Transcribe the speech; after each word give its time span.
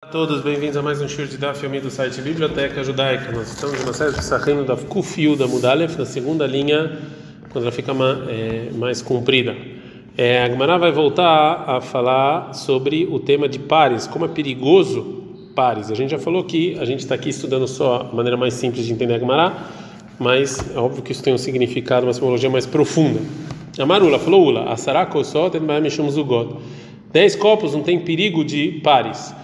Olá 0.00 0.10
a 0.10 0.12
todos, 0.12 0.42
bem-vindos 0.42 0.76
a 0.76 0.82
mais 0.82 1.02
um 1.02 1.08
show 1.08 1.26
de 1.26 1.36
Daf 1.36 1.60
Yomi 1.64 1.80
do 1.80 1.90
site 1.90 2.22
Biblioteca 2.22 2.84
Judaica. 2.84 3.32
Nós 3.32 3.48
estamos 3.48 3.84
na 3.84 3.92
série 3.92 4.12
de 4.12 4.24
Sahim 4.24 4.62
da 4.64 4.76
Kufiu 4.76 5.34
da 5.34 5.48
Mudalef, 5.48 5.98
na 5.98 6.06
segunda 6.06 6.46
linha, 6.46 7.00
quando 7.50 7.64
ela 7.64 7.72
fica 7.72 7.90
é, 8.28 8.70
mais 8.76 9.02
comprida. 9.02 9.56
É, 10.16 10.44
a 10.44 10.48
Gemara 10.48 10.78
vai 10.78 10.92
voltar 10.92 11.64
a 11.68 11.80
falar 11.80 12.54
sobre 12.54 13.08
o 13.10 13.18
tema 13.18 13.48
de 13.48 13.58
pares, 13.58 14.06
como 14.06 14.24
é 14.24 14.28
perigoso 14.28 15.24
pares. 15.56 15.90
A 15.90 15.96
gente 15.96 16.10
já 16.10 16.18
falou 16.20 16.44
que 16.44 16.78
a 16.78 16.84
gente 16.84 17.00
está 17.00 17.16
aqui 17.16 17.30
estudando 17.30 17.66
só 17.66 18.08
a 18.08 18.14
maneira 18.14 18.36
mais 18.36 18.54
simples 18.54 18.86
de 18.86 18.92
entender 18.92 19.14
a 19.14 19.18
Gemara, 19.18 19.52
mas 20.16 20.64
é 20.76 20.78
óbvio 20.78 21.02
que 21.02 21.10
isso 21.10 21.24
tem 21.24 21.34
um 21.34 21.38
significado, 21.38 22.06
uma 22.06 22.14
simbologia 22.14 22.48
mais 22.48 22.66
profunda. 22.66 23.20
A 23.76 23.84
Marula 23.84 24.20
falou: 24.20 24.46
Ula, 24.46 24.72
Asarako 24.72 25.24
só 25.24 25.50
tem 25.50 25.60
mais 25.60 25.92
Zugot. 25.92 26.56
Dez 27.12 27.34
copos 27.34 27.74
não 27.74 27.82
tem 27.82 27.98
perigo 27.98 28.44
de 28.44 28.80
pares. 28.84 29.34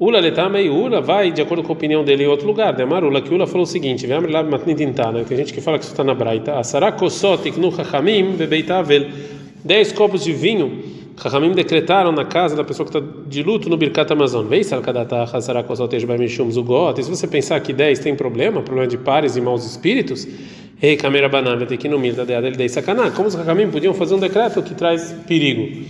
Ula 0.00 0.20
letamei 0.20 0.70
Ula 0.70 1.00
vai 1.00 1.32
de 1.32 1.42
acordo 1.42 1.64
com 1.64 1.72
a 1.72 1.74
opinião 1.74 2.04
dele 2.04 2.22
em 2.22 2.26
outro 2.28 2.46
lugar. 2.46 2.72
De 2.72 2.82
Amarula 2.82 3.20
que 3.20 3.34
Ula 3.34 3.48
falou 3.48 3.64
o 3.64 3.66
seguinte: 3.66 4.06
Vem 4.06 4.20
lá 4.20 4.44
né? 4.44 5.24
Tem 5.26 5.36
gente 5.36 5.52
que 5.52 5.60
fala 5.60 5.76
que 5.76 5.84
isso 5.84 5.92
está 5.92 6.04
na 6.04 6.14
Braita. 6.14 6.56
Asarako 6.56 7.10
só 7.10 7.36
tiknu 7.36 7.72
chachamim 7.72 8.36
bebeitavel. 8.36 9.06
Dez 9.64 9.90
copos 9.90 10.22
de 10.22 10.32
vinho. 10.32 10.98
Chachamim 11.20 11.50
decretaram 11.50 12.12
na 12.12 12.24
casa 12.24 12.54
da 12.54 12.62
pessoa 12.62 12.88
que 12.88 12.96
está 12.96 13.10
de 13.26 13.42
luto 13.42 13.68
no 13.68 13.76
Birkat 13.76 14.12
Amazon. 14.12 14.46
Vei 14.46 14.62
salkadata 14.62 15.24
hasarako 15.24 15.74
só 15.74 15.88
tejbai 15.88 16.16
mishum 16.16 16.48
zugot. 16.48 17.00
E 17.00 17.02
se 17.02 17.10
você 17.10 17.26
pensar 17.26 17.58
que 17.58 17.72
dez 17.72 17.98
tem 17.98 18.14
problema, 18.14 18.62
problema 18.62 18.86
de 18.86 18.98
pares 18.98 19.34
e 19.34 19.40
maus 19.40 19.66
espíritos, 19.66 20.28
Ei, 20.80 20.96
câmera 20.96 21.28
banana, 21.28 21.56
vai 21.56 21.66
ter 21.66 21.76
que 21.76 21.88
no 21.88 21.98
milta 21.98 22.24
dele 22.24 22.52
dei 22.52 22.68
sacanagem. 22.68 23.10
Como 23.10 23.26
os 23.26 23.34
Chachamim 23.34 23.68
podiam 23.68 23.92
fazer 23.92 24.14
um 24.14 24.20
decreto 24.20 24.62
que 24.62 24.76
traz 24.76 25.12
perigo? 25.26 25.84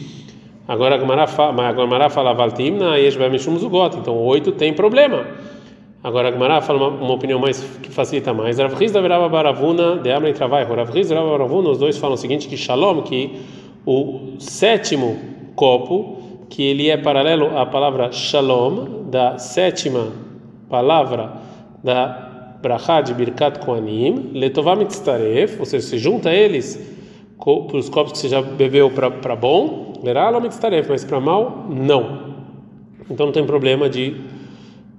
Agora 0.68 0.96
a 0.96 0.98
Gemara 0.98 1.26
fala, 1.26 2.10
fala 2.10 2.34
Valtimna, 2.34 2.98
Yeshbemishum 2.98 3.56
Zugot. 3.56 3.96
Então 3.96 4.14
oito 4.18 4.52
tem 4.52 4.74
problema. 4.74 5.24
Agora 6.04 6.28
a 6.28 6.32
Gemara 6.32 6.60
fala 6.60 6.88
uma, 6.88 7.04
uma, 7.04 7.14
opinião 7.14 7.40
mais 7.40 7.62
que 7.82 7.90
facilita 7.90 8.34
mais. 8.34 8.58
Rav 8.58 8.74
Riz 8.74 8.92
da 8.92 9.00
Verava 9.00 9.30
Baravuna, 9.30 9.96
de 9.96 10.10
Amra 10.10 10.28
e 10.28 10.34
Travai. 10.34 10.64
Rav 10.64 10.92
Verava 10.92 11.30
Baravuna, 11.30 11.70
os 11.70 11.78
dois 11.78 11.96
falam 11.96 12.16
o 12.16 12.18
seguinte: 12.18 12.48
que 12.48 12.56
Shalom, 12.58 13.00
que 13.00 13.40
o 13.86 14.34
sétimo 14.38 15.18
copo, 15.56 16.18
que 16.50 16.62
ele 16.62 16.90
é 16.90 16.98
paralelo 16.98 17.56
à 17.56 17.64
palavra 17.64 18.12
Shalom, 18.12 19.08
da 19.08 19.38
sétima 19.38 20.08
palavra 20.68 21.32
da 21.82 22.58
brachá 22.60 23.00
de 23.00 23.14
Birkat 23.14 23.60
Koanim, 23.60 24.32
letová 24.34 24.76
mitztaref, 24.76 25.58
ou 25.58 25.64
seja, 25.64 25.86
se 25.86 25.96
junta 25.96 26.30
eles 26.30 26.97
os 27.48 27.88
copos 27.88 28.12
que 28.12 28.18
você 28.18 28.28
já 28.28 28.42
bebeu 28.42 28.90
para 28.90 29.36
bom, 29.36 29.94
mas 30.88 31.04
para 31.04 31.20
mal, 31.20 31.66
não. 31.68 32.36
Então 33.10 33.26
não 33.26 33.32
tem 33.32 33.44
problema 33.44 33.88
de 33.88 34.16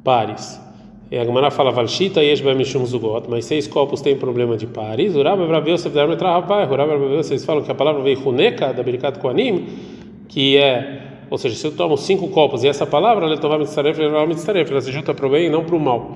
pares. 0.03 0.59
E 1.11 1.17
a 1.17 1.25
Gemara 1.25 1.49
fala 1.49 1.71
valshita 1.71 2.21
mishum 2.55 2.85
zugot, 2.85 3.27
mas 3.29 3.45
seis 3.45 3.67
copos 3.67 4.01
tem 4.01 4.15
problema 4.15 4.55
de 4.55 4.67
pares. 4.67 5.15
Uraba 5.15 5.45
braveu 5.47 5.77
se 5.77 5.89
dar 5.89 6.07
metra 6.07 6.33
rapaz, 6.33 6.69
uraba 6.69 6.97
braveu 6.97 7.17
vocês 7.17 7.43
falam 7.43 7.63
que 7.63 7.71
a 7.71 7.75
palavra 7.75 8.01
veio 8.03 8.19
huneka 8.27 8.73
da 8.73 8.83
Birkat 8.83 9.19
Koanim, 9.19 9.65
que 10.27 10.57
é, 10.57 11.01
ou 11.29 11.37
seja, 11.37 11.55
se 11.55 11.65
eu 11.65 11.75
tomo 11.75 11.97
cinco 11.97 12.27
copos 12.27 12.63
e 12.63 12.67
essa 12.67 12.85
palavra 12.85 13.25
letová 13.25 13.57
mitztaref, 13.57 13.99
lerá 13.99 14.21
lo 14.21 14.27
mitztaref, 14.27 14.69
ela 14.69 14.81
se 14.81 14.91
junta 14.91 15.13
para 15.13 15.25
o 15.25 15.29
bem 15.29 15.47
e 15.47 15.49
não 15.49 15.63
para 15.63 15.75
o 15.75 15.79
mal. 15.79 16.15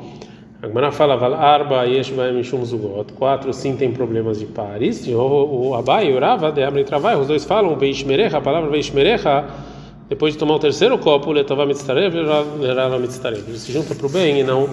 A 0.63 0.67
Gemara 0.67 0.93
fala, 0.93 1.35
arba 1.35 1.85
yeshvaim 1.85 2.35
mishum 2.35 2.63
zugot. 2.63 3.11
Quatro 3.15 3.51
sim 3.51 3.75
tem 3.75 3.91
problemas 3.91 4.39
de 4.39 4.45
pares. 4.45 5.05
O 5.09 5.73
Abai, 5.73 6.13
o 6.13 6.17
Rava, 6.17 6.53
de 6.53 6.63
Amri 6.63 6.85
Travai, 6.85 7.17
os 7.17 7.27
dois 7.27 7.43
falam, 7.43 7.75
veishmerecha, 7.75 8.37
a 8.37 8.41
palavra 8.41 8.69
veishmerecha, 8.69 9.43
depois 10.07 10.31
de 10.31 10.39
tomar 10.39 10.55
o 10.55 10.59
terceiro 10.59 10.97
copo, 10.97 11.33
letava 11.33 11.65
mitztarev, 11.65 12.15
lerava 12.61 12.97
mitztarev. 12.97 13.43
Ele 13.45 13.57
se 13.57 13.73
junta 13.73 13.93
para 13.93 14.07
o 14.07 14.09
bem 14.09 14.39
e 14.39 14.43
não 14.43 14.69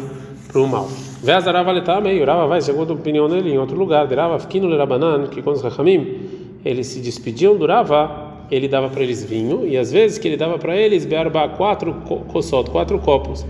para 0.46 0.60
o 0.60 0.68
mal. 0.68 0.86
Vez 1.24 1.48
a 1.48 1.50
Rava 1.50 1.72
letamei, 1.72 2.22
o 2.22 2.24
Rava 2.24 2.46
vai, 2.46 2.60
segundo 2.60 2.92
a 2.92 2.94
opinião 2.94 3.28
dele, 3.28 3.52
em 3.52 3.58
outro 3.58 3.76
lugar. 3.76 4.06
De 4.06 4.14
Rava, 4.14 4.38
fiquino 4.38 4.68
lerabanan, 4.68 5.26
que 5.26 5.42
quando 5.42 5.56
os 5.56 5.62
Rachamim, 5.62 6.20
eles 6.64 6.86
se 6.86 7.00
despediam 7.00 7.56
do 7.56 7.66
Rava, 7.66 8.30
ele 8.48 8.68
dava 8.68 8.88
para 8.88 9.02
eles 9.02 9.24
vinho, 9.24 9.66
e 9.66 9.76
às 9.76 9.90
vezes 9.90 10.18
que 10.18 10.28
ele 10.28 10.36
dava 10.36 10.56
para 10.56 10.76
eles, 10.76 11.04
bearba, 11.04 11.48
quatro 11.48 11.94
kosot, 12.28 12.70
quatro 12.70 12.96
copos. 13.00 13.44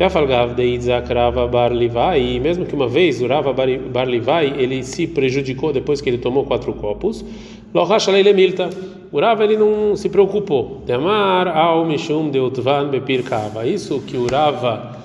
Yafalgav 0.00 0.54
de 0.54 0.78
Bar 1.52 1.72
Livai, 1.72 2.20
e 2.20 2.40
mesmo 2.40 2.66
que 2.66 2.74
uma 2.74 2.88
vez 2.88 3.22
o 3.22 3.28
Rava 3.28 3.52
Bar 3.52 4.08
Livai 4.08 4.52
ele 4.58 4.82
se 4.82 5.06
prejudicou 5.06 5.72
depois 5.72 6.00
que 6.00 6.10
ele 6.10 6.18
tomou 6.18 6.44
quatro 6.44 6.72
copos, 6.72 7.24
Lohashalei 7.72 8.32
Milta, 8.32 8.70
o 9.12 9.20
Rava 9.20 9.44
ele 9.44 9.56
não 9.56 9.94
se 9.94 10.08
preocupou. 10.08 10.82
Demar 10.84 11.46
ao 11.46 11.86
Mishum 11.86 12.28
de 12.28 12.40
Utvan 12.40 12.88
Bepir 12.88 13.22
Kava, 13.22 13.66
isso 13.66 14.00
que 14.00 14.16
o 14.16 14.26
Rava 14.26 14.96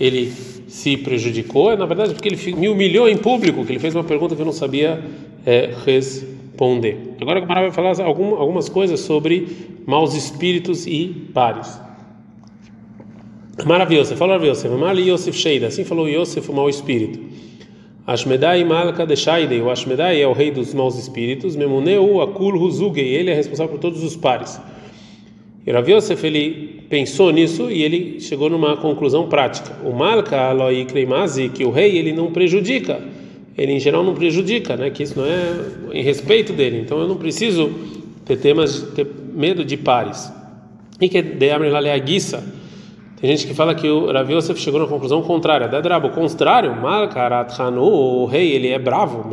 ele 0.00 0.32
se 0.68 0.96
prejudicou 0.96 1.72
é 1.72 1.76
na 1.76 1.84
verdade 1.84 2.14
porque 2.14 2.28
ele 2.28 2.56
me 2.56 2.68
humilhou 2.70 3.06
em 3.06 3.18
público, 3.18 3.64
que 3.66 3.72
ele 3.72 3.78
fez 3.78 3.94
uma 3.94 4.04
pergunta 4.04 4.34
que 4.34 4.40
eu 4.40 4.46
não 4.46 4.52
sabia 4.52 5.02
é, 5.44 5.74
responder. 5.84 7.16
Agora 7.20 7.38
o 7.38 7.42
Gamara 7.42 7.70
vai 7.70 7.70
falar 7.70 8.06
algumas 8.06 8.68
coisas 8.70 9.00
sobre 9.00 9.48
maus 9.86 10.14
espíritos 10.14 10.86
e 10.86 11.28
pares. 11.34 11.87
Maravilhoso, 13.64 14.16
falou 14.16 14.34
maravilhoso. 14.34 14.68
Mali 14.70 15.10
Yosef 15.10 15.36
Sheida, 15.36 15.66
assim 15.66 15.84
falou 15.84 16.08
Yosef, 16.08 16.48
o 16.50 16.54
mau 16.54 16.68
espírito. 16.68 17.18
Ashmedai 18.06 18.64
Malka 18.64 19.04
de 19.04 19.16
Shaidei, 19.16 19.60
o 19.60 19.68
Ashmedai 19.68 20.22
é 20.22 20.26
o 20.26 20.32
rei 20.32 20.50
dos 20.50 20.72
maus 20.72 20.96
espíritos. 20.96 21.56
Memuneu 21.56 22.22
Akul 22.22 22.54
Huzugei, 22.54 23.14
ele 23.14 23.30
é 23.30 23.34
responsável 23.34 23.72
por 23.72 23.80
todos 23.80 24.02
os 24.02 24.16
pares. 24.16 24.58
E 25.66 25.70
Rav 25.70 25.86
Yosef, 25.90 26.26
ele 26.26 26.84
pensou 26.88 27.30
nisso 27.30 27.70
e 27.70 27.82
ele 27.82 28.20
chegou 28.20 28.48
numa 28.48 28.76
conclusão 28.78 29.28
prática. 29.28 29.76
O 29.84 29.92
Malka 29.92 30.40
Aloi 30.40 30.86
Kreimazi, 30.86 31.50
que 31.50 31.64
o 31.64 31.70
rei 31.70 31.98
ele 31.98 32.12
não 32.12 32.32
prejudica, 32.32 33.02
ele 33.56 33.72
em 33.72 33.80
geral 33.80 34.02
não 34.02 34.14
prejudica, 34.14 34.76
né? 34.76 34.88
Que 34.88 35.02
isso 35.02 35.18
não 35.18 35.26
é 35.26 35.98
em 35.98 36.02
respeito 36.02 36.54
dele. 36.54 36.80
Então 36.80 36.98
eu 37.00 37.08
não 37.08 37.16
preciso 37.16 37.70
ter 38.24 38.38
temas, 38.38 38.80
ter 38.94 39.06
medo 39.34 39.64
de 39.64 39.76
pares. 39.76 40.32
E 40.98 41.08
que 41.08 41.20
de 41.20 41.50
Amrelaleaguissa 41.50 42.57
tem 43.20 43.30
gente 43.30 43.48
que 43.48 43.54
fala 43.54 43.74
que 43.74 43.88
o 43.88 44.12
Rav 44.12 44.30
Yosef 44.30 44.60
chegou 44.60 44.78
na 44.78 44.86
conclusão 44.86 45.20
contrária. 45.22 45.66
Dedrabo, 45.66 46.06
o 46.06 46.10
contrário, 46.10 46.76
Malkarat 46.76 47.60
Hanu, 47.60 47.82
o 47.82 48.26
rei, 48.26 48.52
ele 48.52 48.68
é 48.68 48.78
bravo, 48.78 49.28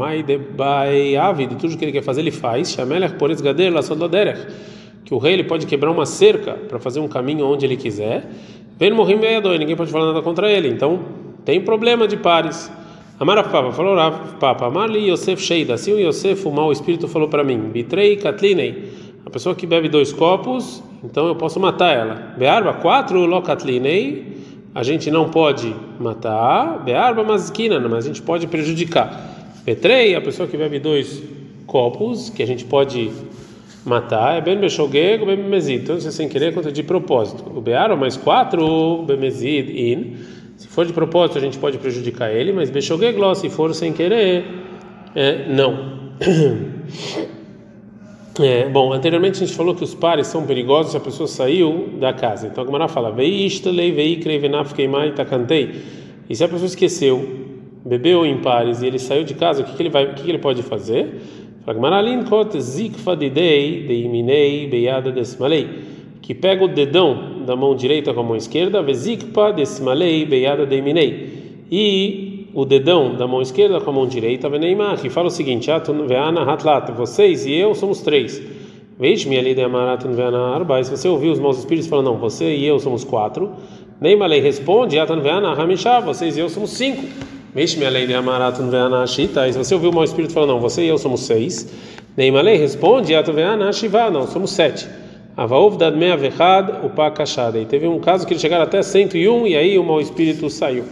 de 1.48 1.56
tudo 1.56 1.78
que 1.78 1.86
ele 1.86 1.92
quer 1.92 2.02
fazer, 2.02 2.22
ele 2.22 2.32
faz. 2.32 2.72
Shamelech 2.72 3.14
Poretz 3.14 3.42
Gader, 3.42 3.72
Lasododerech, 3.72 4.48
que 5.04 5.14
o 5.14 5.20
rei 5.20 5.34
ele 5.34 5.44
pode 5.44 5.68
quebrar 5.68 5.92
uma 5.92 6.08
cerca 6.08 6.54
para 6.54 6.80
fazer 6.80 7.00
um 7.00 7.08
caminho 7.08 7.46
onde 7.46 7.64
ele 7.64 7.78
quiser. 7.78 8.28
Vem 8.80 8.92
morrer 8.92 9.18
meia 9.18 9.40
ninguém 9.40 9.76
pode 9.76 9.92
falar 9.92 10.08
nada 10.08 10.22
contra 10.24 10.52
ele. 10.52 10.68
Então, 10.68 11.02
tem 11.46 11.62
problema 11.62 12.08
de 12.08 12.18
pares. 12.18 12.72
Amara 13.20 13.44
Papa, 13.44 13.72
falou 13.72 13.96
Rav 13.96 14.34
Papa, 14.40 14.68
Mali 14.68 15.12
Yosef 15.12 15.40
Sheida, 15.40 15.76
assim 15.76 15.94
o 15.94 16.00
Yosef, 16.00 16.48
o 16.48 16.52
mau 16.52 16.72
espírito, 16.72 17.08
falou 17.08 17.30
para 17.30 17.44
mim, 17.44 17.60
Bitrei 17.72 18.18
Katlinei, 18.18 18.92
a 19.24 19.30
pessoa 19.30 19.54
que 19.54 19.68
bebe 19.68 19.88
dois 19.88 20.12
copos 20.12 20.84
então 21.06 21.28
eu 21.28 21.36
posso 21.36 21.60
matar 21.60 21.96
ela. 21.96 22.34
Bearba, 22.38 22.74
quatro 22.74 23.26
lokatlinei, 23.26 24.38
a 24.74 24.84
gente 24.84 25.10
não 25.12 25.30
pode 25.30 25.74
matar. 26.00 26.84
Bearba, 26.84 27.24
masquina, 27.24 27.80
mas 27.80 28.06
a 28.06 28.08
gente 28.08 28.22
pode 28.22 28.48
prejudicar. 28.48 29.54
Petrei, 29.64 30.16
a 30.16 30.22
pessoa 30.22 30.48
que 30.48 30.58
bebe 30.58 30.80
dois 30.80 31.24
copos, 31.66 32.30
que 32.30 32.44
a 32.44 32.48
gente 32.48 32.66
pode 32.66 33.12
matar, 33.86 34.38
é 34.38 34.42
bem 34.42 34.58
bechogego, 34.58 35.26
bem 35.26 35.38
bemezid. 35.38 35.84
Então, 35.84 36.00
se 36.00 36.08
é 36.08 36.12
sem 36.12 36.28
querer, 36.28 36.54
conta 36.54 36.72
de 36.72 36.84
propósito. 36.84 37.44
O 37.56 37.62
bearba, 37.62 37.96
mais 37.96 38.18
quatro, 38.18 39.04
bemezid, 39.04 39.72
in. 39.72 40.16
Se 40.58 40.68
for 40.68 40.86
de 40.86 40.94
propósito, 40.94 41.38
a 41.38 41.42
gente 41.42 41.58
pode 41.58 41.78
prejudicar 41.78 42.32
ele, 42.32 42.52
mas 42.52 42.70
bechogeglo, 42.70 43.36
se 43.36 43.50
for 43.50 43.74
sem 43.76 43.94
querer, 43.94 44.46
é, 45.14 45.48
não. 45.48 45.96
É, 48.40 48.68
bom, 48.68 48.92
anteriormente 48.92 49.42
a 49.42 49.46
gente 49.46 49.56
falou 49.56 49.74
que 49.74 49.84
os 49.84 49.94
pares 49.94 50.28
são 50.28 50.46
perigosos 50.46 50.92
se 50.92 50.98
a 50.98 51.00
pessoa 51.00 51.28
saiu 51.28 51.90
da 52.00 52.12
casa. 52.12 52.48
Então 52.48 52.64
a 52.64 52.66
Gemara 52.66 52.88
fala: 52.88 53.12
Veistalei, 53.12 53.92
veikre, 53.92 54.38
venafkeimai, 54.38 55.14
takantei. 55.14 55.72
E 56.30 56.36
se 56.36 56.44
a 56.44 56.48
pessoa 56.48 56.66
esqueceu, 56.66 57.30
bebeu 57.86 58.26
em 58.26 58.38
pares 58.40 58.82
e 58.82 58.88
ele 58.88 59.00
saiu 59.00 59.24
de 59.24 59.36
casa, 59.36 59.62
o 59.62 59.66
que, 59.66 59.76
que 59.76 59.82
ele 59.82 59.90
vai, 59.90 60.06
o 60.06 60.14
que, 60.16 60.24
que 60.24 60.30
ele 60.30 60.40
pode 60.40 60.62
fazer? 60.64 61.22
Que 66.22 66.34
pega 66.34 66.64
o 66.64 66.68
dedão 66.68 67.44
da 67.46 67.56
mão 67.56 67.76
direita 67.76 68.14
com 68.14 68.20
a 68.20 68.24
mão 68.24 68.36
esquerda, 68.36 68.82
vezikpa 68.82 69.54
desmalei 69.54 70.26
beiada 70.26 70.66
deiminei. 70.66 71.64
E 71.72 72.35
o 72.56 72.64
dedão 72.64 73.14
da 73.14 73.28
mão 73.28 73.42
esquerda 73.42 73.82
com 73.82 73.90
a 73.90 73.94
mão 73.94 74.08
direita, 74.08 74.48
Veneimar, 74.48 74.98
que 74.98 75.10
fala 75.10 75.28
o 75.28 75.30
seguinte: 75.30 75.70
vocês 76.96 77.46
e 77.46 77.54
eu 77.54 77.76
somos 77.76 78.00
três. 78.00 78.42
Veja-me 78.98 79.38
ali 79.38 79.54
de 79.54 79.62
Amaratun 79.62 80.14
Veana 80.14 80.56
Arba. 80.56 80.82
Se 80.82 80.90
você 80.90 81.10
ouviu 81.10 81.34
os 81.34 81.40
maus 81.40 81.60
espíritos 81.60 81.90
falando, 81.90 82.06
não, 82.06 82.18
você 82.18 82.56
e 82.56 82.66
eu 82.66 82.80
somos 82.80 83.04
quatro. 83.04 83.52
Neymalei 84.00 84.40
responde: 84.40 84.98
Atan 84.98 85.20
Veana 85.20 85.54
vocês 86.06 86.38
e 86.38 86.40
eu 86.40 86.48
somos 86.48 86.70
cinco. 86.70 87.04
Veja-me 87.54 87.86
ali 87.86 88.08
de 88.08 88.14
Amaratun 88.14 88.70
Veana 88.70 89.06
Shita. 89.06 89.52
Se 89.52 89.58
você 89.58 89.74
ouviu 89.74 89.90
o 89.90 89.94
mau 89.94 90.06
espírito 90.06 90.34
falando, 90.34 90.52
não, 90.52 90.62
você 90.62 90.86
e 90.86 90.88
eu 90.88 90.98
somos 90.98 91.22
seis. 91.22 91.70
Neymalei 92.16 92.56
responde: 92.56 93.14
Atan 93.14 93.34
Veana 93.34 93.74
Shiva, 93.74 94.10
não, 94.10 94.26
somos 94.28 94.52
sete. 94.52 94.88
Avaov 95.36 95.76
dad 95.76 95.94
vechad 96.18 96.86
upa 96.86 97.12
kashada. 97.12 97.60
E 97.60 97.66
teve 97.66 97.86
um 97.86 98.00
caso 98.00 98.26
que 98.26 98.32
eles 98.32 98.42
chegaram 98.42 98.64
até 98.64 98.82
101 98.82 99.48
e 99.48 99.58
aí 99.58 99.78
o 99.78 99.84
mau 99.84 100.00
espírito 100.00 100.50
saiu. 100.50 100.86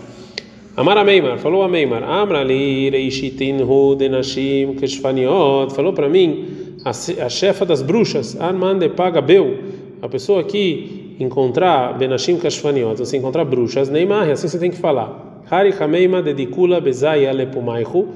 Amar 0.75 0.97
a 0.97 1.03
Meimar, 1.03 1.37
falou 1.37 1.61
a 1.61 1.67
Meimar, 1.67 2.01
Amra 2.01 2.43
li 2.43 2.89
reishitin 2.89 3.61
hu 3.61 3.95
denashim 3.95 4.73
keshfaniot, 4.73 5.71
falou 5.71 5.93
para 5.93 6.09
mim, 6.09 6.79
a, 6.83 7.29
chefa 7.29 7.63
das 7.63 7.83
bruxas, 7.83 8.35
Arman 8.41 8.79
de 8.79 8.89
Pagabeu, 8.89 9.59
a 10.01 10.09
pessoa 10.09 10.43
que 10.43 11.15
encontrar 11.19 11.95
benashim 11.95 12.39
keshfaniot, 12.39 12.97
você 12.97 13.17
encontrar 13.17 13.45
bruxas, 13.45 13.87
Neymar, 13.87 14.27
assim 14.31 14.47
você 14.47 14.57
tem 14.57 14.71
que 14.71 14.77
falar. 14.77 15.43
Hari 15.47 15.75
Hameima 15.79 16.23
dedicula 16.23 16.81
bezaya 16.81 17.31
lepumaihu, 17.31 18.07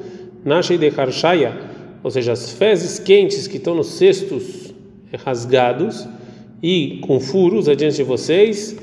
nasce 0.43 0.79
de 0.79 0.87
harshaya, 0.87 1.53
ou 2.03 2.09
seja, 2.09 2.31
as 2.31 2.53
fezes 2.53 2.97
quentes 2.97 3.47
que 3.47 3.57
estão 3.57 3.75
nos 3.75 3.85
cestos 3.99 4.73
rasgados 5.23 6.09
e 6.63 6.97
com 7.05 7.19
furos 7.19 7.69
adiante 7.69 7.97
de 7.97 8.03
vocês, 8.03 8.75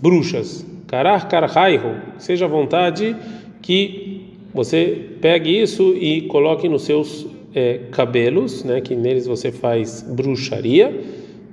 bruxas. 0.00 0.75
Karar 0.96 1.28
karhaihu, 1.28 1.96
seja 2.16 2.46
à 2.46 2.48
vontade 2.48 3.14
que 3.60 4.30
você 4.54 5.10
pegue 5.20 5.60
isso 5.60 5.94
e 5.94 6.22
coloque 6.22 6.70
nos 6.70 6.84
seus 6.84 7.26
é, 7.54 7.80
cabelos, 7.90 8.64
né, 8.64 8.80
que 8.80 8.96
neles 8.96 9.26
você 9.26 9.52
faz 9.52 10.00
bruxaria, 10.00 10.98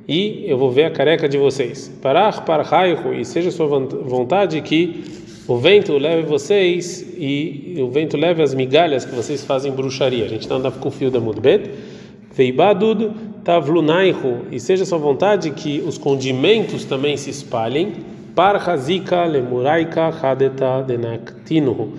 e 0.07 0.45
eu 0.47 0.57
vou 0.57 0.71
ver 0.71 0.85
a 0.85 0.91
careca 0.91 1.27
de 1.27 1.37
vocês. 1.37 1.93
Parar 2.01 2.45
parhaihu, 2.45 3.13
e 3.13 3.25
seja 3.25 3.51
sua 3.51 3.67
vontade 3.67 4.61
que 4.61 5.03
o 5.45 5.57
vento 5.57 5.97
leve 5.97 6.21
vocês 6.21 7.05
e 7.17 7.75
o 7.79 7.89
vento 7.89 8.15
leve 8.15 8.41
as 8.41 8.53
migalhas 8.53 9.03
que 9.03 9.13
vocês 9.13 9.43
fazem 9.43 9.73
bruxaria. 9.73 10.23
A 10.23 10.29
gente 10.29 10.43
está 10.43 10.55
andando 10.55 10.79
com 10.79 10.87
o 10.87 10.91
fio 10.91 11.11
da 11.11 11.19
Mudbet. 11.19 11.69
Veibadud 12.33 13.11
tavlunaihu, 13.43 14.45
e 14.53 14.57
seja 14.57 14.85
sua 14.85 14.99
vontade 14.99 15.51
que 15.51 15.83
os 15.85 15.97
condimentos 15.97 16.85
também 16.85 17.17
se 17.17 17.29
espalhem 17.29 18.12
Parhazika 18.35 19.25
lemuraika 19.25 20.09
hadeta 20.09 20.81
denaktinuhu. 20.81 21.93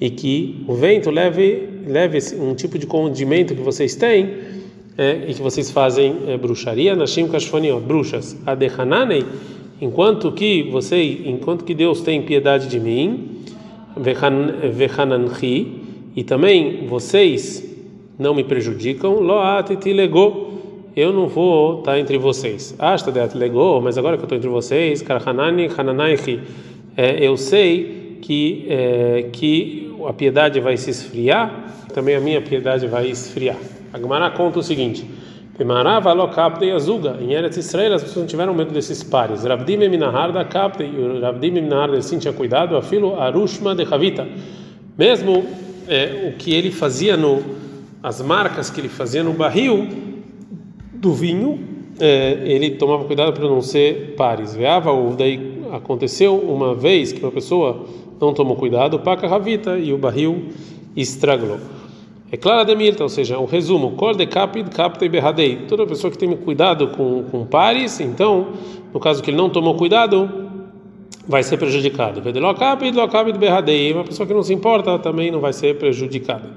E 0.00 0.10
que 0.10 0.64
o 0.66 0.74
vento 0.74 1.10
leve, 1.10 1.68
leve 1.86 2.18
um 2.40 2.54
tipo 2.54 2.78
de 2.78 2.86
condimento 2.86 3.54
que 3.54 3.60
vocês 3.60 3.94
têm 3.94 4.30
é, 4.96 5.24
e 5.28 5.34
que 5.34 5.42
vocês 5.42 5.70
fazem 5.70 6.16
é, 6.26 6.36
bruxaria, 6.36 6.96
nashim 6.96 7.28
kashfaniot, 7.28 7.80
bruxas. 7.80 8.36
Adehananei, 8.46 9.24
enquanto 9.80 10.32
que 10.32 10.62
você, 10.70 11.22
enquanto 11.26 11.64
que 11.64 11.74
Deus 11.74 12.00
tem 12.00 12.22
piedade 12.22 12.66
de 12.68 12.80
mim, 12.80 13.42
vehananchi, 13.96 15.80
e 16.14 16.24
também 16.24 16.86
vocês 16.86 17.66
não 18.18 18.34
me 18.34 18.44
prejudicam, 18.44 19.20
loatiti 19.20 19.92
legou 19.92 20.59
eu 20.96 21.12
não 21.12 21.28
vou 21.28 21.80
estar 21.80 21.98
entre 21.98 22.18
vocês. 22.18 22.74
Asta 22.78 23.12
de 23.12 23.38
legou, 23.38 23.80
mas 23.80 23.96
agora 23.96 24.16
que 24.16 24.22
eu 24.22 24.26
estou 24.26 24.38
entre 24.38 24.48
vocês, 24.48 25.02
karhanani 25.02 25.70
hananaihi, 25.76 26.40
é, 26.96 27.24
eu 27.24 27.36
sei 27.36 28.18
que 28.22 28.66
é, 28.68 29.28
que 29.32 29.94
a 30.06 30.12
piedade 30.12 30.60
vai 30.60 30.76
se 30.76 30.90
esfriar, 30.90 31.72
também 31.94 32.16
a 32.16 32.20
minha 32.20 32.40
piedade 32.40 32.86
vai 32.86 33.08
esfriar. 33.08 33.56
A 33.92 33.98
Gemara 33.98 34.30
conta 34.30 34.58
o 34.58 34.62
seguinte: 34.62 35.04
Pemarava 35.60 36.14
lo 36.14 36.26
kapte 36.28 36.70
azuga. 36.70 37.18
Em 37.20 37.32
Eretz 37.32 37.58
Israel 37.58 37.92
as 37.92 38.02
pessoas 38.02 38.22
não 38.22 38.26
tiveram 38.26 38.54
medo 38.54 38.72
desses 38.72 39.02
pares. 39.02 39.44
Ravdim 39.44 39.76
minahar 39.76 40.32
da 40.32 40.42
kapte 40.42 40.84
e 40.84 40.98
o 40.98 41.20
Ravdim 41.20 41.50
minahar 41.50 42.02
sim 42.02 42.18
tinha 42.18 42.32
cuidado. 42.32 42.76
A 42.76 43.24
arushma 43.24 43.74
de 43.74 43.82
Havita. 43.82 44.26
Mesmo 44.96 45.44
é, 45.86 46.30
o 46.32 46.38
que 46.38 46.54
ele 46.54 46.70
fazia 46.70 47.14
no 47.14 47.42
as 48.02 48.22
marcas 48.22 48.70
que 48.70 48.80
ele 48.80 48.88
fazia 48.88 49.22
no 49.22 49.34
barril 49.34 49.86
do 51.00 51.14
vinho, 51.14 51.58
é, 51.98 52.42
ele 52.44 52.72
tomava 52.72 53.04
cuidado 53.04 53.32
para 53.32 53.48
não 53.48 53.62
ser 53.62 54.14
pares. 54.16 54.54
Veava 54.54 54.92
ou 54.92 55.14
daí 55.14 55.62
aconteceu 55.72 56.36
uma 56.36 56.74
vez 56.74 57.12
que 57.12 57.20
uma 57.22 57.32
pessoa 57.32 57.86
não 58.20 58.34
tomou 58.34 58.54
cuidado, 58.56 58.98
paca 58.98 59.26
ravita 59.26 59.78
e 59.78 59.92
o 59.92 59.98
barril 59.98 60.48
estragou. 60.94 61.58
É 62.30 62.36
clara 62.36 62.64
de 62.64 62.76
milta, 62.76 63.02
ou 63.02 63.08
seja, 63.08 63.38
o 63.38 63.44
resumo, 63.44 63.92
cor 63.92 64.14
de 64.14 64.26
capid, 64.26 64.68
capta 64.68 65.04
e 65.04 65.08
berradei. 65.08 65.64
Toda 65.66 65.84
pessoa 65.86 66.10
que 66.10 66.18
tem 66.18 66.30
cuidado 66.36 66.88
com, 66.88 67.24
com 67.24 67.44
pares, 67.44 67.98
então, 67.98 68.52
no 68.92 69.00
caso 69.00 69.20
que 69.20 69.30
ele 69.30 69.36
não 69.36 69.50
tomou 69.50 69.74
cuidado, 69.74 70.30
vai 71.26 71.42
ser 71.42 71.56
prejudicado. 71.56 72.20
Vedeló 72.20 72.54
capid, 72.54 72.94
lo 72.94 73.08
capid 73.08 73.36
berradei. 73.36 73.92
Uma 73.92 74.04
pessoa 74.04 74.26
que 74.26 74.34
não 74.34 74.44
se 74.44 74.54
importa 74.54 74.96
também 74.98 75.30
não 75.30 75.40
vai 75.40 75.52
ser 75.52 75.76
prejudicada. 75.76 76.50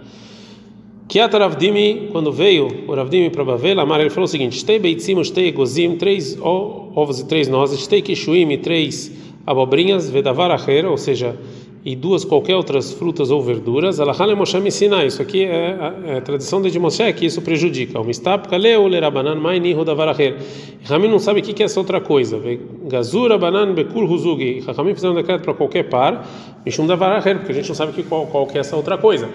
Kiat 1.07 1.35
Ravdimi, 1.37 2.09
quando 2.11 2.31
veio 2.31 2.85
o 2.87 2.93
Ravdimi 2.95 3.29
para 3.29 3.43
Bavel, 3.43 3.79
Amar, 3.79 3.99
ele 3.99 4.09
falou 4.09 4.25
o 4.25 4.27
seguinte: 4.27 4.57
Stei 4.57 4.79
beitzim, 4.79 5.21
stei 5.23 5.51
gozim, 5.51 5.95
três 5.95 6.37
ovos 6.41 7.19
e 7.19 7.27
três 7.27 7.47
nozes, 7.47 7.81
stei 7.81 8.01
kishuim, 8.01 8.57
três 8.57 9.11
abobrinhas, 9.45 10.09
vedavar 10.09 10.49
acher, 10.49 10.85
ou 10.85 10.97
seja, 10.97 11.37
e 11.85 11.95
duas 11.95 12.23
qualquer 12.23 12.55
outras 12.55 12.93
frutas 12.93 13.29
ou 13.29 13.41
verduras. 13.41 13.99
Alahale 13.99 14.33
Moshe 14.35 14.57
me 14.59 14.69
ensina 14.69 15.03
isso. 15.03 15.21
Aqui 15.21 15.43
é 15.43 15.77
a, 15.79 16.11
é 16.13 16.17
a 16.17 16.21
tradição 16.21 16.61
de 16.61 16.79
Moshe 16.79 17.11
que 17.11 17.25
isso 17.25 17.41
prejudica. 17.41 17.99
O 17.99 18.05
mistap 18.05 18.47
kaleu 18.47 18.87
lerabanan 18.87 19.35
maini 19.35 19.73
rodavar 19.73 20.07
acher. 20.07 20.37
Ramin 20.85 21.09
não 21.09 21.19
sabe 21.19 21.41
o 21.41 21.43
que 21.43 21.61
é 21.61 21.65
essa 21.65 21.79
outra 21.79 21.99
coisa. 21.99 22.39
Gazura 22.85 23.37
banan 23.37 23.73
bekul 23.73 24.05
huzugi. 24.05 24.61
Ramin 24.61 24.95
fizeram 24.95 25.13
um 25.13 25.17
decreto 25.17 25.43
para 25.43 25.53
qualquer 25.53 25.89
par, 25.89 26.25
mishum 26.65 26.87
davar 26.87 27.11
acher, 27.17 27.37
porque 27.39 27.51
a 27.51 27.55
gente 27.55 27.67
não 27.67 27.75
sabe 27.75 27.91
que 27.91 28.03
qual, 28.03 28.25
qual 28.27 28.47
que 28.47 28.57
é 28.57 28.61
essa 28.61 28.77
outra 28.77 28.97
coisa. 28.97 29.29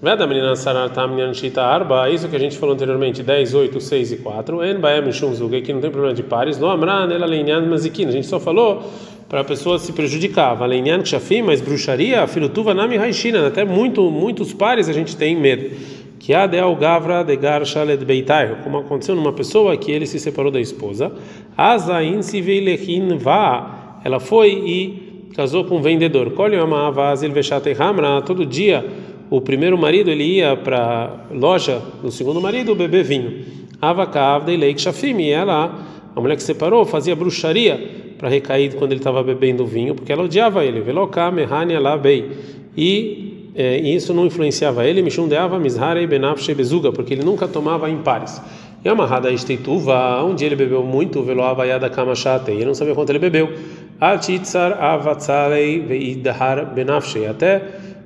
Veda 0.00 0.28
menina 0.28 0.54
saratam 0.54 1.34
shita 1.34 1.60
arba, 1.60 2.08
isso 2.08 2.28
que 2.28 2.36
a 2.36 2.38
gente 2.38 2.56
falou 2.56 2.76
anteriormente, 2.76 3.20
10, 3.20 3.52
8, 3.52 3.80
6 3.80 4.12
e 4.12 4.16
4. 4.18 4.64
En 4.64 4.78
baem 4.78 5.10
shum 5.10 5.32
que 5.60 5.72
não 5.72 5.80
tem 5.80 5.90
problema 5.90 6.14
de 6.14 6.22
pares. 6.22 6.56
No 6.56 6.68
amran 6.68 7.10
ela 7.10 7.26
leinyan 7.26 7.66
mazikin. 7.66 8.06
A 8.06 8.12
gente 8.12 8.28
só 8.28 8.38
falou 8.38 8.88
para 9.28 9.40
a 9.40 9.44
pessoa 9.44 9.76
se 9.76 9.92
prejudicar. 9.92 10.54
Valeinyan 10.54 11.02
kshafim, 11.02 11.42
mas 11.42 11.60
bruxaria, 11.60 12.24
filutuva 12.28 12.72
nami 12.74 12.96
haishina. 12.96 13.44
Até 13.48 13.64
muito, 13.64 14.08
muitos 14.08 14.52
pares 14.52 14.88
a 14.88 14.92
gente 14.92 15.16
tem 15.16 15.34
medo. 15.34 15.74
Que 16.20 16.32
a 16.32 16.46
de 16.46 16.58
de 17.26 17.36
garshaled 17.36 18.04
beitaiho, 18.04 18.58
como 18.62 18.78
aconteceu 18.78 19.16
numa 19.16 19.32
pessoa 19.32 19.76
que 19.76 19.90
ele 19.90 20.06
se 20.06 20.20
separou 20.20 20.52
da 20.52 20.60
esposa. 20.60 21.10
Azain 21.56 22.22
se 22.22 22.40
veilechin 22.40 23.18
va. 23.18 24.00
Ela 24.04 24.20
foi 24.20 24.50
e 24.52 25.30
casou 25.34 25.64
com 25.64 25.78
um 25.78 25.82
vendedor. 25.82 26.32
Uma 26.64 26.86
avazil 26.86 27.32
vechatei 27.32 27.74
hamra. 27.76 28.22
Todo 28.22 28.46
dia 28.46 29.07
o 29.30 29.40
primeiro 29.40 29.76
marido 29.76 30.10
ele 30.10 30.24
ia 30.24 30.56
para 30.56 31.26
loja 31.30 31.82
do 32.02 32.10
segundo 32.10 32.40
marido 32.40 32.74
beber 32.74 33.04
vinho. 33.04 33.44
Avakav 33.80 34.46
Leik 34.46 34.80
Shafim, 34.80 35.18
e 35.18 35.30
ela, 35.30 35.86
a 36.14 36.20
mulher 36.20 36.36
que 36.36 36.42
separou, 36.42 36.84
fazia 36.84 37.14
bruxaria 37.14 38.14
para 38.18 38.28
recair 38.28 38.74
quando 38.74 38.92
ele 38.92 39.00
estava 39.00 39.22
bebendo 39.22 39.64
vinho, 39.64 39.94
porque 39.94 40.12
ela 40.12 40.24
odiava 40.24 40.64
ele. 40.64 40.80
Veloká 40.80 41.30
Mehania 41.30 41.78
Labei. 41.78 42.30
E 42.76 43.52
é, 43.54 43.76
isso 43.78 44.14
não 44.14 44.26
influenciava 44.26 44.84
ele, 44.86 45.02
Mishundeava 45.02 45.58
Mizharei 45.58 46.06
Benafshe 46.06 46.54
Bezuga, 46.54 46.90
porque 46.90 47.14
ele 47.14 47.24
nunca 47.24 47.46
tomava 47.46 47.88
em 47.90 47.98
pares. 47.98 48.40
E 48.84 48.88
amarrada 48.88 49.30
Esteituva, 49.30 50.22
um 50.24 50.34
dia 50.34 50.46
ele 50.46 50.56
bebeu 50.56 50.84
muito, 50.84 51.22
Veloava 51.22 51.66
Yada 51.66 51.90
Kamashate, 51.90 52.52
e 52.52 52.54
ele 52.54 52.66
não 52.66 52.74
sabia 52.74 52.94
quanto 52.94 53.10
ele 53.10 53.18
bebeu. 53.18 53.52
Atitzar 54.00 54.80
Avatzalei 54.80 55.80
Veidahar 55.80 56.72
Benafshe, 56.72 57.26
até 57.26 57.62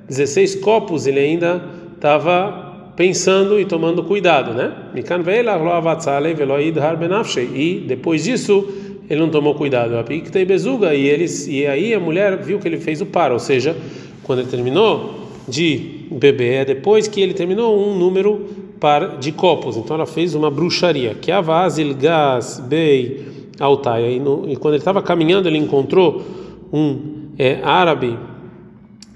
16 0.07 0.55
copos 0.55 1.07
ele 1.07 1.19
ainda 1.19 1.63
estava 1.95 2.91
pensando 2.95 3.59
e 3.59 3.65
tomando 3.65 4.03
cuidado, 4.03 4.53
né? 4.53 4.71
E 7.55 7.79
depois 7.87 8.23
disso 8.23 8.67
ele 9.09 9.19
não 9.19 9.29
tomou 9.29 9.55
cuidado. 9.55 9.93
E 10.09 11.07
eles 11.07 11.47
e 11.47 11.65
aí 11.65 11.93
a 11.93 11.99
mulher 11.99 12.37
viu 12.37 12.59
que 12.59 12.67
ele 12.67 12.77
fez 12.77 13.01
o 13.01 13.05
par, 13.05 13.31
ou 13.31 13.39
seja, 13.39 13.75
quando 14.23 14.39
ele 14.39 14.49
terminou 14.49 15.23
de 15.47 16.05
beber, 16.11 16.53
é 16.61 16.65
depois 16.65 17.07
que 17.07 17.19
ele 17.21 17.33
terminou 17.33 17.77
um 17.77 17.97
número 17.97 18.47
par 18.79 19.17
de 19.17 19.31
copos. 19.31 19.77
Então 19.77 19.95
ela 19.95 20.05
fez 20.05 20.35
uma 20.35 20.51
bruxaria. 20.51 21.15
Que 21.15 21.31
a 21.31 21.41
vasil 21.41 21.95
gas 21.95 22.61
bei 22.65 23.21
altaia 23.59 24.09
e, 24.09 24.17
e 24.17 24.55
quando 24.55 24.73
ele 24.73 24.81
estava 24.81 25.01
caminhando 25.01 25.47
ele 25.47 25.57
encontrou 25.57 26.21
um 26.71 27.29
é, 27.37 27.59
árabe 27.63 28.17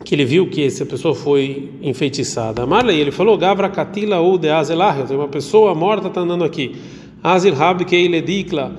que 0.07 0.15
ele 0.15 0.23
viu 0.23 0.47
que 0.47 0.63
essa 0.63 0.85
pessoa 0.85 1.13
foi 1.13 1.69
enfeitiçada. 1.81 2.65
Marley, 2.65 2.97
ele 2.97 3.11
falou: 3.11 3.37
Gavra 3.37 3.69
katila 3.69 4.21
ou 4.21 4.37
de 4.37 4.47
azelah, 4.47 5.03
tem 5.05 5.17
uma 5.17 5.27
pessoa 5.27 5.75
morta 5.75 6.07
está 6.07 6.21
andando 6.21 6.45
aqui. 6.45 6.77
Azil 7.21 7.53
hab 7.53 7.83
keiledikla. 7.83 8.73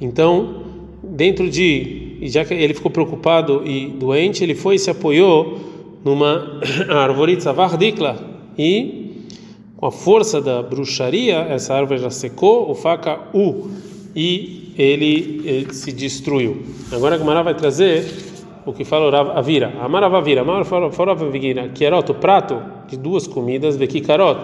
Então, 0.00 0.62
dentro 1.02 1.50
de, 1.50 2.16
já 2.22 2.46
que 2.46 2.54
ele 2.54 2.72
ficou 2.72 2.90
preocupado 2.90 3.62
e 3.66 3.88
doente, 3.88 4.42
ele 4.42 4.54
foi 4.54 4.76
e 4.76 4.78
se 4.78 4.88
apoiou 4.88 5.60
numa 6.02 6.58
árvore 6.88 7.36
tzavardikla 7.36 8.16
e 8.56 9.26
com 9.76 9.84
a 9.84 9.92
força 9.92 10.40
da 10.40 10.62
bruxaria, 10.62 11.40
essa 11.50 11.74
árvore 11.74 12.00
já 12.00 12.08
secou, 12.08 12.70
o 12.70 12.74
faca 12.74 13.20
u 13.34 13.68
e 14.16 14.72
ele, 14.78 15.42
ele 15.44 15.74
se 15.74 15.92
destruiu. 15.92 16.62
Agora 16.90 17.16
a 17.16 17.18
Gemara 17.18 17.42
vai 17.42 17.54
trazer 17.54 18.30
o 18.66 18.72
que 18.72 18.84
fala 18.84 19.32
a 19.32 19.40
vira. 19.40 19.72
Amarava 19.80 20.20
vira, 20.20 20.42
amar 20.42 20.64
fora 20.64 21.14
vira, 21.14 21.68
querot, 21.68 22.10
o 22.10 22.14
prato 22.14 22.60
de 22.88 22.96
duas 22.96 23.26
comidas, 23.26 23.76
vequikarot, 23.76 24.38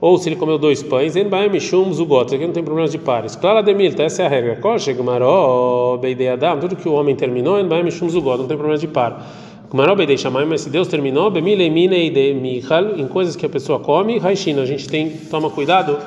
ou 0.00 0.16
se 0.16 0.30
ele 0.30 0.36
comeu 0.36 0.56
dois 0.56 0.82
pães, 0.82 1.14
em 1.14 1.28
baem 1.28 1.50
mishum 1.50 1.92
zugot, 1.92 2.34
aqui 2.34 2.46
não 2.46 2.54
tem 2.54 2.64
problema 2.64 2.88
de 2.88 2.96
pares. 2.96 3.36
Clara 3.36 3.62
demilta, 3.62 4.02
essa 4.02 4.22
é 4.22 4.26
a 4.26 4.28
regra. 4.28 4.56
Koshe 4.56 4.94
gmaró 4.94 5.98
beidei 5.98 6.28
adam, 6.28 6.58
tudo 6.58 6.74
que 6.74 6.88
o 6.88 6.92
homem 6.94 7.14
terminou, 7.14 7.60
em 7.60 7.68
baem 7.68 7.84
mishum 7.84 8.08
zugot, 8.08 8.38
não 8.38 8.46
tem 8.46 8.56
problema 8.56 8.78
de 8.78 8.88
par. 8.88 9.22
Gmaró 9.70 9.94
beidei 9.94 10.16
shamai, 10.16 10.46
mas 10.46 10.62
se 10.62 10.70
Deus 10.70 10.88
terminou, 10.88 11.30
bemile 11.30 11.68
mine 11.68 12.08
de 12.08 12.32
michal, 12.32 12.96
em 12.96 13.06
coisas 13.06 13.36
que 13.36 13.44
a 13.44 13.48
pessoa 13.48 13.78
come, 13.78 14.18
raishina, 14.18 14.62
a 14.62 14.66
gente 14.66 14.88
tem 14.88 15.10
toma 15.30 15.50
cuidado 15.50 15.98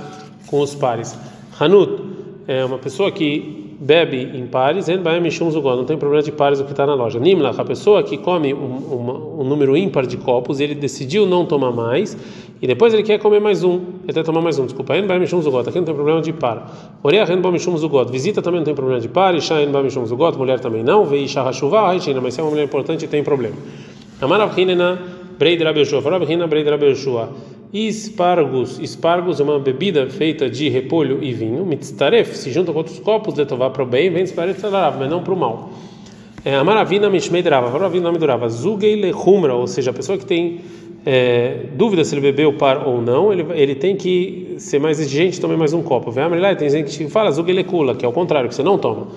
com 0.47 0.59
os 0.59 0.73
pares. 0.73 1.15
Hanut 1.59 2.01
é 2.47 2.65
uma 2.65 2.79
pessoa 2.79 3.11
que 3.11 3.72
bebe 3.83 4.31
em 4.33 4.47
pares, 4.47 4.87
não 4.87 5.83
tem 5.83 5.97
problema 5.97 6.23
de 6.23 6.31
pares 6.31 6.61
o 6.61 6.63
que 6.63 6.71
está 6.71 6.87
na 6.87 6.93
loja. 6.93 7.19
Nimlach, 7.19 7.59
a 7.59 7.65
pessoa 7.65 8.01
que 8.01 8.17
come 8.17 8.53
um, 8.53 8.57
um, 8.57 9.41
um, 9.41 9.43
número 9.43 9.75
ímpar 9.75 10.07
de 10.07 10.15
copos, 10.15 10.61
ele 10.61 10.73
decidiu 10.73 11.25
não 11.25 11.45
tomar 11.45 11.71
mais, 11.71 12.17
e 12.61 12.67
depois 12.67 12.93
ele 12.93 13.03
quer 13.03 13.19
comer 13.19 13.41
mais 13.41 13.61
um, 13.61 13.81
ele 14.03 14.13
quer 14.13 14.23
tomar 14.23 14.39
mais 14.41 14.57
um, 14.57 14.65
desculpa, 14.65 14.93
aqui 14.95 15.01
não 15.79 15.85
tem 15.85 15.93
problema 15.93 16.21
de 16.21 16.31
par. 16.31 16.65
Visita 18.09 18.41
também 18.41 18.61
não 18.61 18.65
tem 18.65 18.73
problema 18.73 19.01
de 19.01 19.09
par, 19.09 19.33
mulher 20.37 20.59
também 20.61 20.81
não, 20.81 21.05
mas 21.05 22.33
se 22.33 22.39
é 22.39 22.43
uma 22.43 22.51
mulher 22.51 22.63
importante 22.63 23.05
tem 23.05 23.21
problema. 23.21 23.55
Amarav 24.21 24.57
Hinena, 24.57 24.97
Breid 25.37 25.61
Rabeshua. 25.61 26.01
Espargos, 27.73 28.77
espargos 28.77 29.39
é 29.39 29.43
uma 29.43 29.57
bebida 29.57 30.07
feita 30.07 30.47
de 30.47 30.69
repolho 30.69 31.23
e 31.23 31.33
vinho. 31.33 31.65
Mitztaref 31.65 32.37
se 32.37 32.51
junta 32.51 32.71
com 32.71 32.77
outros 32.77 32.99
copos 32.99 33.33
de 33.33 33.43
tovar 33.47 33.71
para 33.71 33.81
o 33.81 33.85
bem, 33.87 34.11
vem 34.11 34.23
disparef 34.23 34.61
mas 34.61 35.09
não 35.09 35.23
para 35.23 35.33
o 35.33 35.35
mal. 35.35 35.71
É, 36.45 36.55
a 36.55 36.63
maravina 36.63 37.09
mishmeidrava, 37.09 37.71
maravina 37.71 38.03
nome 38.03 38.19
durava. 38.19 38.47
Zugei 38.47 38.95
lechumra, 38.95 39.55
ou 39.55 39.65
seja, 39.65 39.89
a 39.89 39.93
pessoa 39.93 40.19
que 40.19 40.25
tem 40.25 40.61
é, 41.03 41.65
dúvida 41.73 42.05
se 42.05 42.13
ele 42.13 42.21
bebeu 42.21 42.53
par 42.53 42.87
ou 42.87 43.01
não, 43.01 43.33
ele, 43.33 43.43
ele 43.55 43.73
tem 43.73 43.95
que 43.95 44.53
ser 44.59 44.77
mais 44.77 44.99
exigente, 44.99 45.41
tome 45.41 45.57
mais 45.57 45.73
um 45.73 45.81
copo. 45.81 46.11
Vem 46.11 46.25
a 46.25 46.55
tem 46.55 46.69
gente 46.69 46.95
que 46.95 47.09
fala 47.09 47.31
zugei 47.31 47.55
lekula, 47.55 47.95
que 47.95 48.05
é 48.05 48.07
o 48.07 48.13
contrário, 48.13 48.49
que 48.49 48.53
você 48.53 48.61
não 48.61 48.77
toma. 48.77 49.07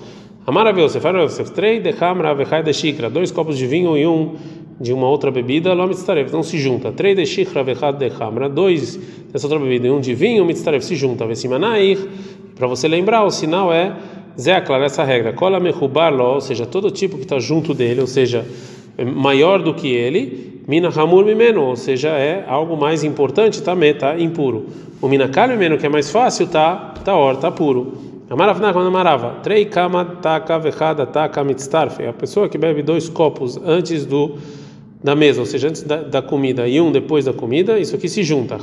A 0.47 0.51
maravilha, 0.53 0.87
você 0.87 1.01
fala, 1.01 1.27
você 1.27 1.43
três 1.43 1.83
de 1.83 1.93
hamra, 2.01 2.33
vechai 2.33 2.63
de 2.63 2.71
xícara, 2.71 3.09
dois 3.09 3.31
copos 3.31 3.57
de 3.57 3.67
vinho 3.67 3.97
e 3.97 4.07
um 4.07 4.35
de 4.79 4.93
uma 4.93 5.09
outra 5.09 5.29
bebida, 5.29 5.73
lo 5.73 5.85
mitzaref, 5.85 6.31
não 6.31 6.41
se 6.41 6.57
junta. 6.57 6.89
Três 6.89 7.17
de 7.17 7.25
shikra 7.25 7.65
vechad 7.65 7.97
de 7.97 8.09
hamra, 8.17 8.47
dois 8.47 8.95
dessa 9.29 9.45
outra 9.45 9.59
bebida 9.59 9.87
e 9.87 9.91
um 9.91 9.99
de 9.99 10.13
vinho, 10.13 10.45
mitzaref, 10.45 10.85
se 10.85 10.95
junta. 10.95 11.25
Vesimanair, 11.25 11.97
para 12.55 12.65
você 12.65 12.87
lembrar, 12.87 13.25
o 13.25 13.29
sinal 13.29 13.73
é 13.73 13.93
Zé 14.39 14.61
clara 14.61 14.85
essa 14.85 15.03
regra. 15.03 15.33
Cola 15.33 15.59
mechubar 15.59 16.13
ou 16.13 16.39
seja, 16.39 16.65
todo 16.65 16.89
tipo 16.91 17.17
que 17.17 17.23
está 17.23 17.39
junto 17.39 17.73
dele, 17.73 17.99
ou 17.99 18.07
seja, 18.07 18.45
é 18.97 19.03
maior 19.03 19.61
do 19.61 19.73
que 19.73 19.89
ele, 19.89 20.61
mina 20.65 20.87
hamur 20.95 21.25
mimeno, 21.25 21.61
ou 21.61 21.75
seja, 21.75 22.07
é 22.07 22.45
algo 22.47 22.77
mais 22.77 23.03
importante, 23.03 23.61
tá, 23.61 23.75
tá 23.99 24.17
impuro. 24.17 24.67
O 25.01 25.09
mina 25.09 25.27
kal 25.27 25.49
que 25.77 25.85
é 25.85 25.89
mais 25.89 26.09
fácil, 26.09 26.47
tá, 26.47 26.93
tá 27.03 27.17
or, 27.17 27.35
tá 27.35 27.51
puro. 27.51 28.16
Amarava. 28.29 29.35
Trei 29.41 29.65
kama 29.65 30.03
taka 30.21 30.59
vechada 30.59 31.05
taka 31.05 31.43
mitztarfe. 31.43 32.05
A 32.05 32.11
pessoa 32.11 32.49
que 32.49 32.57
bebe 32.57 32.83
dois 32.83 33.07
copos 33.07 33.57
antes 33.63 34.05
do 34.05 34.35
da 35.01 35.15
mesa, 35.15 35.39
ou 35.39 35.45
seja, 35.45 35.69
antes 35.69 35.83
da, 35.83 35.97
da, 35.97 36.21
comida 36.21 36.67
e 36.67 36.81
um 36.81 36.91
depois 36.91 37.23
da 37.23 37.31
comida, 37.31 37.79
isso 37.79 37.95
aqui 37.95 38.09
se 38.09 38.23
junta. 38.23 38.57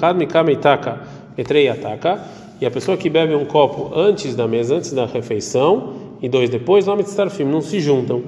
E 2.60 2.66
a 2.66 2.70
pessoa 2.70 2.96
que 2.96 3.08
bebe 3.08 3.34
um 3.34 3.44
copo 3.44 3.92
antes 3.96 4.34
da 4.34 4.46
mesa, 4.46 4.76
antes 4.76 4.92
da 4.92 5.06
refeição, 5.06 5.94
e 6.20 6.28
dois 6.28 6.50
depois, 6.50 6.86
nome 6.86 7.02
de 7.02 7.10
starfim, 7.10 7.44
não 7.44 7.60
se 7.60 7.80
juntam. 7.80 8.22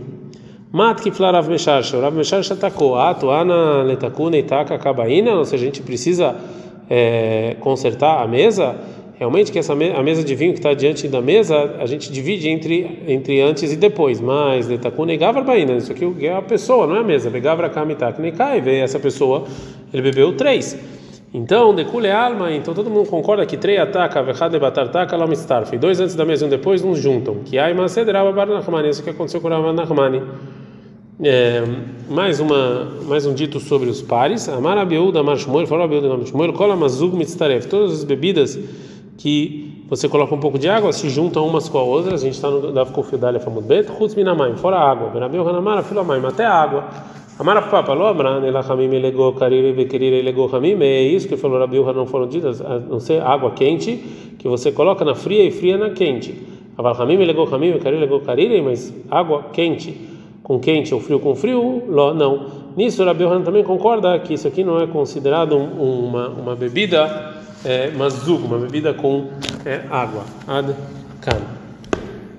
Mat 0.73 1.01
que 1.01 1.11
flarav 1.11 1.49
mesharsha, 1.49 2.01
Rav 2.01 2.15
mesharsha 2.17 2.55
atacou, 2.55 2.97
ato 2.97 3.31
ana 3.31 3.83
letakuna 3.83 4.37
itaka 4.37 4.79
kabaina, 4.79 5.35
ou 5.35 5.45
seja, 5.45 5.65
a 5.65 5.67
gente 5.67 5.83
precisa 5.83 6.37
é, 6.89 7.57
consertar 7.61 8.23
a 8.23 8.27
mesa 8.27 8.77
realmente 9.19 9.51
que 9.51 9.59
essa 9.59 9.73
a 9.73 10.03
mesa 10.03 10.23
de 10.23 10.35
vinho 10.35 10.53
que 10.53 10.59
está 10.59 10.75
diante 10.75 11.09
da 11.09 11.21
mesa 11.21 11.77
a 11.79 11.87
gente 11.87 12.13
divide 12.13 12.49
entre 12.49 13.03
entre 13.09 13.41
antes 13.41 13.73
e 13.73 13.77
depois. 13.77 14.21
Mas 14.21 14.69
letakun 14.69 15.05
negavra 15.05 15.43
baina 15.43 15.73
isso 15.75 15.93
aqui 15.93 16.05
é 16.21 16.35
a 16.35 16.43
pessoa 16.43 16.87
não 16.87 16.97
é 16.97 17.01
a 17.01 17.05
mesa. 17.05 17.31
Negavra 17.31 17.69
kamitak 17.69 18.21
nekai 18.21 18.61
vê 18.61 18.79
essa 18.79 18.99
pessoa 18.99 19.45
ele 19.93 20.03
bebeu 20.03 20.37
três. 20.37 20.79
Então 21.35 21.75
decule 21.75 22.11
alma 22.11 22.53
então 22.53 22.73
todo 22.73 22.89
mundo 22.89 23.09
concorda 23.09 23.45
que 23.45 23.57
três 23.57 23.81
ataca 23.81 24.23
vechad 24.23 24.57
batartaka 24.59 25.17
lomistarf 25.17 25.77
dois 25.77 25.99
antes 26.01 26.15
da 26.15 26.25
mesa 26.25 26.45
e 26.45 26.47
um 26.47 26.51
depois 26.51 26.83
nos 26.83 26.99
juntam. 26.99 27.37
Que 27.45 27.59
ai 27.59 27.75
macedrava 27.75 28.33
barnachmani 28.33 28.91
isso 28.91 29.03
que 29.03 29.11
aconteceu 29.11 29.41
com 29.41 29.49
Rav 29.49 29.73
Nachmani 29.73 30.23
é, 31.19 31.65
mais 32.11 32.41
uma 32.41 32.93
mais 33.09 33.25
um 33.25 33.33
dito 33.33 33.59
sobre 33.59 33.89
os 33.89 34.03
pares. 34.03 34.51
Amar 34.51 34.77
Abiúda 34.77 35.21
Amar 35.21 35.39
Shmuel 35.39 35.67
falou 35.67 35.85
Abiúda 35.85 36.09
Amar 36.09 36.27
Shmuel 36.27 36.53
Kol 36.53 36.77
Mazug 36.77 37.17
Mitztaref 37.17 37.67
todas 37.67 37.93
as 37.93 38.05
bebidas 38.05 38.59
que 39.17 39.85
você 39.89 40.09
coloca 40.09 40.35
um 40.35 40.41
pouco 40.41 40.59
de 40.59 40.69
água, 40.69 40.93
se 40.93 41.09
juntam 41.09 41.47
umas 41.47 41.69
com 41.69 41.79
a 41.79 41.83
outra. 41.83 42.15
A 42.15 42.19
gente 42.19 42.35
está 42.35 42.51
no 42.51 42.73
Dav 42.73 42.91
Kofidalha 42.93 43.41
Famudbet, 43.41 43.89
Chutz 43.97 44.15
Minamaim, 44.15 44.57
fora 44.57 44.79
água. 44.79 45.09
Verabeu 45.11 45.49
Hanamara, 45.49 45.83
Filamaim, 45.83 46.25
até 46.25 46.45
água. 46.45 46.85
Amara 47.39 47.61
Papa, 47.61 47.93
Lobran, 47.93 48.43
Elachamim, 48.47 48.95
Elegou, 48.95 49.35
Karire, 49.35 49.73
Bequerire, 49.75 50.17
Elegou, 50.17 50.49
Hamim, 50.55 50.75
é 50.81 51.03
isso 51.03 51.29
que 51.29 51.37
falou 51.37 51.59
Rabiu 51.59 51.85
não 51.93 52.07
foram 52.07 52.27
ditas, 52.27 52.63
a 52.63 52.79
não 52.79 52.99
ser 52.99 53.21
água 53.21 53.51
quente, 53.51 53.95
que 54.39 54.49
você 54.49 54.73
coloca 54.73 55.05
na 55.05 55.15
fria 55.15 55.45
e 55.45 55.51
fria 55.51 55.77
na 55.77 55.91
quente. 55.91 56.35
Aval 56.79 57.03
Hamim, 57.03 57.21
Elegou, 57.21 57.47
Hamim, 57.55 57.79
Karire, 57.79 57.99
Elegou, 57.99 58.21
Karire, 58.21 58.63
mas 58.63 58.91
água 59.11 59.45
quente 59.53 60.01
com 60.43 60.59
quente 60.59 60.95
ou 60.95 61.01
frio 61.01 61.21
com 61.21 61.35
frio, 61.35 61.83
não. 62.17 62.47
Nisso, 62.75 63.05
Rabiu 63.05 63.29
também 63.43 63.63
concorda 63.63 64.19
que 64.19 64.33
isso 64.33 64.49
aqui 64.49 64.65
não 64.65 64.81
é 64.81 64.87
considerado 64.87 65.57
uma, 65.57 66.29
uma 66.29 66.57
bebida 66.57 67.36
é, 67.67 67.91
mazug, 67.91 68.45
uma 68.45 68.59
bebida 68.59 68.95
com 68.95 69.29
é, 69.65 69.83
água. 69.91 70.25
Ad 70.47 70.73
kan. 71.21 71.66